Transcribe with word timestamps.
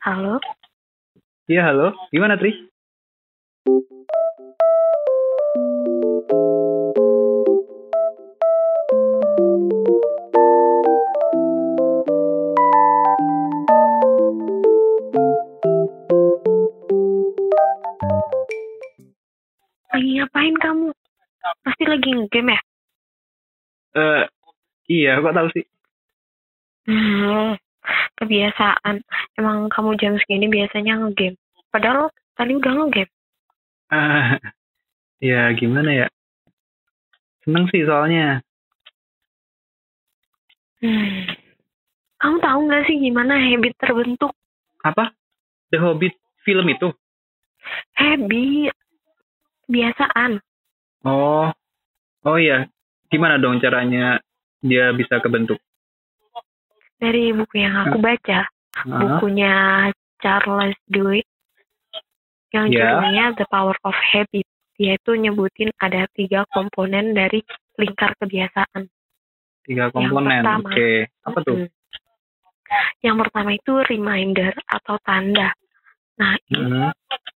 Halo? 0.00 0.40
Iya, 1.44 1.68
halo. 1.68 1.92
Gimana, 2.08 2.40
Tri? 2.40 2.56
Lagi 19.92 20.10
ngapain 20.16 20.56
kamu? 20.64 20.88
Pasti 21.60 21.84
lagi 21.84 22.08
ngegame 22.08 22.56
ya? 22.56 22.60
Eh, 24.00 24.24
iya, 24.88 25.20
kok 25.20 25.36
tahu 25.36 25.48
sih? 25.52 25.64
Hmm, 26.88 27.52
kebiasaan. 28.20 29.00
Emang 29.40 29.72
kamu 29.72 29.96
jam 29.96 30.14
segini 30.20 30.46
biasanya 30.52 31.00
ngegame. 31.00 31.40
Padahal 31.72 32.12
tadi 32.36 32.52
udah 32.54 32.72
ngegame. 32.76 33.12
Ah, 33.90 34.36
ya 35.32 35.50
gimana 35.56 36.06
ya? 36.06 36.06
Seneng 37.42 37.66
sih 37.72 37.82
soalnya. 37.88 38.44
Hmm. 40.80 41.28
Kamu 42.20 42.36
tahu 42.40 42.58
nggak 42.68 42.84
sih 42.84 42.96
gimana 43.00 43.40
habit 43.40 43.74
terbentuk? 43.80 44.32
Apa? 44.84 45.12
The 45.72 45.80
Hobbit 45.80 46.16
film 46.44 46.68
itu? 46.68 46.92
Habit. 47.96 48.76
Kebiasaan. 49.68 50.40
Oh, 51.04 51.48
oh 52.26 52.36
iya. 52.36 52.68
Gimana 53.08 53.40
dong 53.40 53.60
caranya 53.60 54.20
dia 54.60 54.92
bisa 54.92 55.20
kebentuk? 55.24 55.56
Dari 57.00 57.32
buku 57.32 57.54
yang 57.56 57.74
aku 57.80 57.96
baca. 57.96 58.44
Ah, 58.76 59.00
Bukunya 59.00 59.54
Charles 60.20 60.76
Duhigg. 60.84 61.24
Yang 62.52 62.66
Ya. 62.70 62.76
judulnya 62.76 63.24
The 63.40 63.46
Power 63.48 63.76
of 63.82 63.96
Habit. 63.96 64.46
Dia 64.76 64.96
itu 64.96 65.12
nyebutin 65.12 65.72
ada 65.76 66.08
tiga 66.12 66.44
komponen 66.50 67.12
dari 67.12 67.40
lingkar 67.76 68.12
kebiasaan. 68.16 68.88
tiga 69.60 69.92
komponen. 69.92 70.40
Oke, 70.64 71.04
apa 71.22 71.38
tuh? 71.44 71.56
Hmm. 71.62 71.68
Yang 73.04 73.16
pertama 73.22 73.50
itu 73.54 73.72
reminder 73.86 74.52
atau 74.66 74.96
tanda. 75.04 75.52
Nah, 76.16 76.34
ini 76.48 76.88
Hmm. 76.88 76.90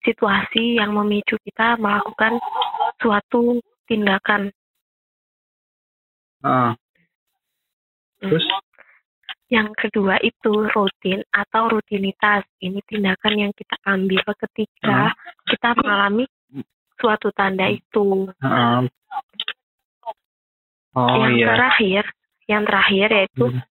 situasi 0.00 0.80
yang 0.80 0.96
memicu 0.96 1.36
kita 1.44 1.76
melakukan 1.76 2.40
suatu 2.98 3.60
tindakan. 3.84 4.48
Ah, 6.40 6.72
Hmm. 8.16 8.32
terus? 8.32 8.44
Yang 9.46 9.68
kedua 9.78 10.18
itu 10.26 10.66
rutin 10.74 11.22
atau 11.30 11.70
rutinitas. 11.70 12.42
Ini 12.58 12.82
tindakan 12.82 13.34
yang 13.46 13.52
kita 13.54 13.78
ambil 13.86 14.26
ketika 14.42 15.14
kita 15.46 15.70
mengalami 15.78 16.26
suatu 16.98 17.30
tanda 17.30 17.70
itu. 17.70 18.26
Ah. 18.42 18.82
oh 20.96 21.12
yang 21.28 21.36
iya. 21.36 21.46
terakhir, 21.52 22.04
yang 22.48 22.62
terakhir 22.64 23.08
yaitu 23.12 23.44
Hmm. 23.52 23.62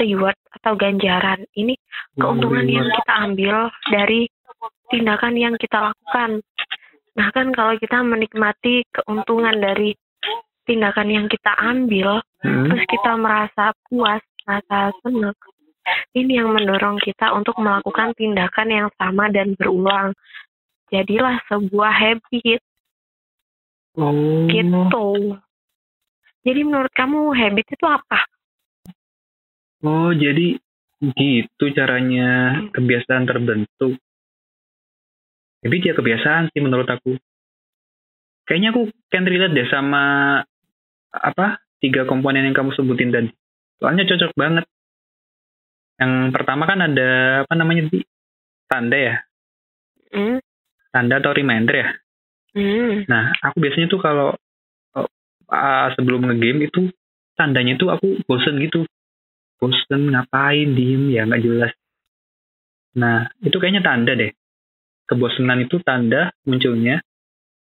reward 0.00 0.38
atau 0.56 0.72
ganjaran. 0.80 1.44
Ini 1.52 1.76
keuntungan 2.16 2.64
yang 2.64 2.88
kita 2.88 3.14
ambil 3.26 3.54
dari 3.92 4.30
tindakan 4.88 5.34
yang 5.36 5.54
kita 5.60 5.92
lakukan. 5.92 6.40
Nah 7.20 7.28
kan 7.36 7.52
kalau 7.52 7.76
kita 7.76 8.00
menikmati 8.00 8.86
keuntungan 8.96 9.60
dari 9.60 9.92
tindakan 10.64 11.08
yang 11.10 11.26
kita 11.26 11.52
ambil, 11.58 12.22
Hmm. 12.40 12.70
terus 12.70 12.84
kita 12.88 13.12
merasa 13.20 13.76
puas, 13.90 14.22
merasa 14.50 14.90
senang, 15.06 15.38
ini 16.18 16.42
yang 16.42 16.50
mendorong 16.50 16.98
kita 16.98 17.30
untuk 17.38 17.54
melakukan 17.62 18.10
tindakan 18.18 18.66
yang 18.66 18.88
sama 18.98 19.30
dan 19.30 19.54
berulang. 19.54 20.10
Jadilah 20.90 21.38
sebuah 21.46 21.92
habit 21.94 22.58
Oh. 23.94 24.46
gitu. 24.50 25.38
Jadi 26.42 26.60
menurut 26.66 26.90
kamu 26.94 27.30
habit 27.30 27.66
itu 27.70 27.86
apa? 27.86 28.26
Oh, 29.86 30.10
jadi 30.10 30.58
gitu 31.00 31.64
caranya 31.74 32.58
kebiasaan 32.74 33.24
terbentuk. 33.26 33.98
Tapi 35.60 35.76
dia 35.78 35.92
kebiasaan 35.94 36.50
sih 36.50 36.62
menurut 36.64 36.88
aku. 36.88 37.14
Kayaknya 38.48 38.68
aku 38.72 38.82
can 39.12 39.28
relate 39.28 39.54
deh 39.54 39.68
sama 39.68 40.02
apa 41.12 41.60
tiga 41.78 42.06
komponen 42.08 42.48
yang 42.48 42.56
kamu 42.56 42.72
sebutin 42.74 43.12
tadi. 43.12 43.30
Soalnya 43.80 44.04
cocok 44.04 44.32
banget. 44.36 44.64
Yang 46.00 46.12
pertama 46.36 46.64
kan 46.68 46.80
ada 46.84 47.42
apa 47.44 47.54
namanya 47.56 47.88
di 47.88 48.00
tanda 48.68 48.96
ya, 48.96 49.16
Hmm? 50.10 50.42
tanda 50.90 51.22
atau 51.22 51.32
reminder 51.34 51.76
ya. 51.76 51.88
Hmm. 52.56 53.06
Nah, 53.06 53.30
aku 53.40 53.62
biasanya 53.62 53.86
tuh 53.86 54.00
kalau 54.02 54.34
ah, 55.50 55.90
sebelum 55.94 56.24
ngegame 56.26 56.66
itu 56.70 56.90
tandanya 57.34 57.76
tuh 57.76 57.90
aku 57.94 58.20
bosen 58.26 58.58
gitu. 58.62 58.86
Bosen 59.60 60.08
ngapain, 60.12 60.72
diem, 60.72 61.12
ya 61.12 61.28
nggak 61.28 61.44
jelas. 61.44 61.72
Nah, 62.96 63.28
itu 63.44 63.54
kayaknya 63.60 63.84
tanda 63.84 64.16
deh. 64.16 64.32
Kebosenan 65.06 65.62
itu 65.66 65.78
tanda 65.82 66.32
munculnya 66.46 67.02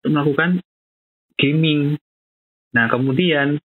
untuk 0.00 0.10
melakukan 0.12 0.50
gaming. 1.36 1.96
Nah, 2.72 2.86
kemudian 2.88 3.60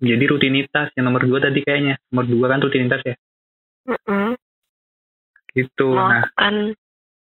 menjadi 0.00 0.24
rutinitas. 0.26 0.88
Yang 0.92 1.04
nomor 1.04 1.22
dua 1.22 1.38
tadi 1.40 1.60
kayaknya. 1.60 1.94
Nomor 2.08 2.24
dua 2.26 2.46
kan 2.48 2.60
rutinitas 2.60 3.00
ya. 3.04 3.14
Mm-mm. 3.86 4.34
Gitu. 5.50 5.88
Nah, 5.90 6.22
Melakukan 6.22 6.54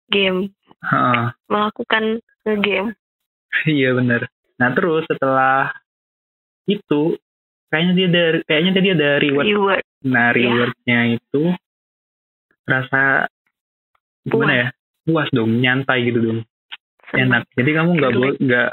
game, 0.07 0.39
heeh. 0.81 1.25
melakukan 1.45 2.03
game. 2.59 2.89
Iya 3.65 3.93
bener. 3.93 4.27
Nah 4.57 4.69
terus 4.71 5.05
setelah 5.05 5.69
itu 6.65 7.15
kayaknya 7.69 7.93
dia 7.93 8.07
ada 8.07 8.23
kayaknya 8.43 8.71
tadi 8.73 8.87
ada 8.91 9.09
reward. 9.17 9.45
Reward. 9.45 9.83
Nah 10.03 10.25
Iya. 10.27 10.35
rewardnya 10.35 10.99
itu 11.13 11.43
rasa 12.63 13.27
gimana 14.23 14.53
ya? 14.53 14.67
Puas 15.03 15.29
dong, 15.31 15.55
nyantai 15.57 16.03
gitu 16.03 16.19
dong, 16.19 16.39
Senang. 17.07 17.39
enak. 17.39 17.43
Jadi 17.55 17.69
kamu 17.71 17.89
nggak 17.95 18.11
Relax. 18.11 18.27
bo- 18.27 18.39
nggak 18.43 18.69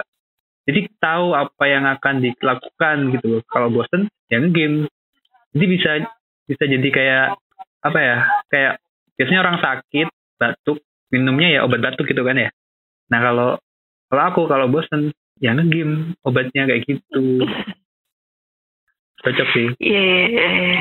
jadi 0.64 0.80
tahu 0.97 1.36
apa 1.36 1.64
yang 1.69 1.84
akan 1.84 2.25
dilakukan 2.25 2.97
gitu 3.16 3.26
loh. 3.38 3.42
Kalau 3.48 3.69
bosen 3.69 4.08
ya 4.32 4.41
game. 4.41 4.88
Jadi 5.54 5.64
bisa 5.70 5.91
bisa 6.48 6.64
jadi 6.64 6.88
kayak 6.88 7.26
apa 7.84 7.98
ya? 8.00 8.16
Kayak 8.48 8.72
biasanya 9.14 9.41
orang 9.44 9.58
sakit 9.60 10.08
batuk 10.41 10.78
minumnya 11.12 11.60
ya 11.60 11.60
obat 11.62 11.84
batuk 11.84 12.08
gitu 12.08 12.25
kan 12.25 12.41
ya. 12.41 12.50
Nah 13.12 13.20
kalau 13.20 13.48
kalau 14.08 14.22
aku 14.32 14.41
kalau 14.48 14.66
bosen 14.72 15.12
ya 15.38 15.52
ngegame 15.52 16.16
obatnya 16.25 16.64
kayak 16.64 16.88
gitu. 16.88 17.44
Cocok 19.25 19.48
sih. 19.56 19.69
Iya. 19.81 20.81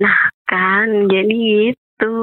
Nah 0.00 0.18
kan, 0.48 1.08
jadi 1.08 1.72
itu 1.72 2.14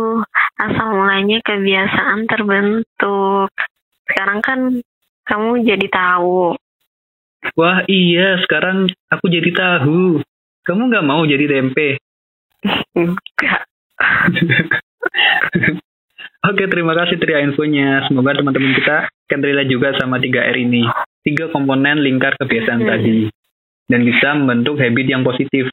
asal 0.57 0.87
mulanya 0.93 1.41
kebiasaan 1.41 2.29
terbentuk. 2.29 3.49
Sekarang 4.05 4.39
kan 4.41 4.59
kamu 5.25 5.65
jadi 5.65 5.87
tahu. 5.89 6.57
Wah 7.53 7.85
iya 7.85 8.41
sekarang 8.41 8.89
aku 9.13 9.29
jadi 9.29 9.53
tahu. 9.53 10.25
Kamu 10.65 10.89
nggak 10.89 11.05
mau 11.05 11.21
jadi 11.29 11.45
tempe? 11.45 12.01
Enggak. 12.97 13.69
Oke 16.45 16.63
terima 16.69 16.97
kasih 16.97 17.21
Tria 17.21 17.45
infonya. 17.45 18.05
Semoga 18.09 18.33
teman-teman 18.37 18.73
kita 18.73 19.05
akan 19.09 19.39
relate 19.41 19.69
juga 19.69 19.93
sama 19.97 20.17
3R 20.17 20.57
ini. 20.57 20.85
Tiga 21.21 21.49
komponen 21.49 22.01
lingkar 22.01 22.33
kebiasaan 22.37 22.81
Hmm. 22.81 22.89
tadi. 22.89 23.15
Dan 23.85 24.01
bisa 24.01 24.33
membentuk 24.33 24.81
habit 24.81 25.05
yang 25.05 25.21
positif. 25.21 25.69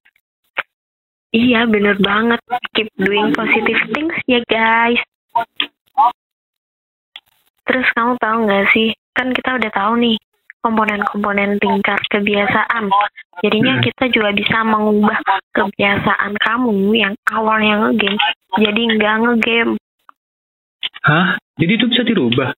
Iya, 1.32 1.64
bener 1.64 1.96
banget. 1.96 2.40
Keep 2.76 2.92
doing 3.00 3.32
positive 3.32 3.80
things 3.96 4.16
ya, 4.28 4.44
guys. 4.48 5.00
Terus 7.64 7.88
kamu 7.96 8.20
tahu 8.20 8.36
nggak 8.44 8.64
sih, 8.76 8.92
kan 9.16 9.32
kita 9.32 9.56
udah 9.56 9.70
tahu 9.72 9.96
nih 9.96 10.16
komponen-komponen 10.62 11.58
lingkar 11.58 11.98
kebiasaan. 12.08 12.88
Jadinya 13.42 13.78
Hmm. 13.78 13.84
kita 13.84 14.04
juga 14.14 14.30
bisa 14.32 14.62
mengubah 14.62 15.18
kebiasaan 15.52 16.32
kamu 16.38 16.94
yang 16.94 17.14
awalnya 17.34 17.90
ngegame 17.90 18.18
jadi 18.60 18.80
nggak 18.96 19.14
ngegame. 19.26 19.74
Hah? 21.02 21.34
Jadi 21.58 21.72
itu 21.74 21.86
bisa 21.90 22.02
dirubah? 22.06 22.54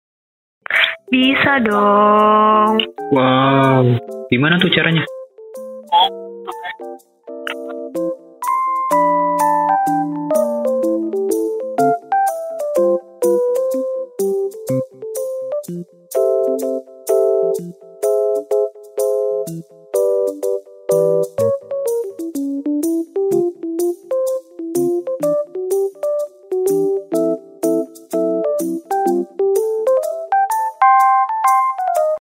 Bisa 1.09 1.61
dong. 1.65 2.81
Wow. 3.13 3.85
Gimana 4.29 4.61
tuh 4.61 4.73
caranya? 4.73 5.05